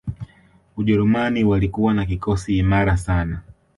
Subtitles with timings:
[0.77, 3.41] Ujerumani walikuwa na kikosi imara sana